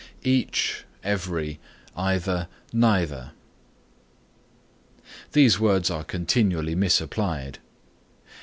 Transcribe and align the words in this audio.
EACH, 0.23 0.83
EVERY, 1.03 1.59
EITHER, 1.95 2.47
NEITHER 2.73 3.33
These 5.33 5.59
words 5.59 5.91
are 5.91 6.03
continually 6.03 6.73
misapplied. 6.73 7.59